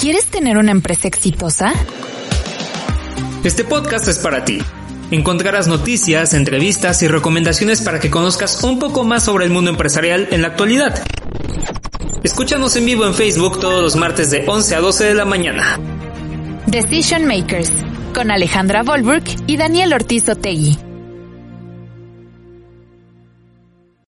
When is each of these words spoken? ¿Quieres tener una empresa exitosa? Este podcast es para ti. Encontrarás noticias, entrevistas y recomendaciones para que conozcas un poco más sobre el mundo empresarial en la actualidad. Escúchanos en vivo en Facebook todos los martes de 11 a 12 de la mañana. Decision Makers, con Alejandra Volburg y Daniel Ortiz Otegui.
¿Quieres 0.00 0.26
tener 0.26 0.56
una 0.56 0.70
empresa 0.70 1.08
exitosa? 1.08 1.72
Este 3.44 3.64
podcast 3.64 4.08
es 4.08 4.18
para 4.18 4.44
ti. 4.44 4.58
Encontrarás 5.10 5.68
noticias, 5.68 6.34
entrevistas 6.34 7.02
y 7.02 7.08
recomendaciones 7.08 7.80
para 7.80 7.98
que 7.98 8.10
conozcas 8.10 8.62
un 8.62 8.78
poco 8.78 9.04
más 9.04 9.24
sobre 9.24 9.46
el 9.46 9.50
mundo 9.50 9.70
empresarial 9.70 10.28
en 10.30 10.42
la 10.42 10.48
actualidad. 10.48 11.02
Escúchanos 12.22 12.76
en 12.76 12.86
vivo 12.86 13.06
en 13.06 13.14
Facebook 13.14 13.60
todos 13.60 13.80
los 13.80 13.96
martes 13.96 14.30
de 14.30 14.44
11 14.46 14.74
a 14.74 14.80
12 14.80 15.04
de 15.04 15.14
la 15.14 15.24
mañana. 15.24 15.78
Decision 16.66 17.24
Makers, 17.26 17.72
con 18.14 18.30
Alejandra 18.30 18.82
Volburg 18.82 19.24
y 19.46 19.56
Daniel 19.56 19.94
Ortiz 19.94 20.28
Otegui. 20.28 20.87